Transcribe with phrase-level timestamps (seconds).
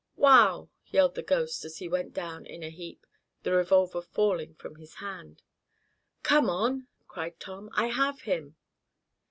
[0.15, 3.05] "Wow!" yelled the "ghost," as he went down in a heap,
[3.43, 5.43] the revolver falling from his hand.
[6.23, 7.69] "Come on!" cried Tom.
[7.73, 8.55] "I have him!"